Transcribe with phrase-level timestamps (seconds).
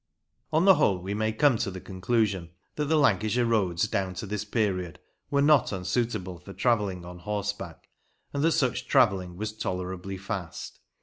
[0.51, 4.25] On the whole, we may come to the conclusion that the Lancashire roads down to
[4.25, 4.97] this period
[5.29, 7.87] were not unsuitable for travelling on horseback,
[8.33, 10.79] and that such travelling was tolerably fast.